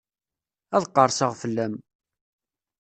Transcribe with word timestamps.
Ad 0.75 0.83
qerseɣ 0.95 1.31
fell-am. 1.41 1.73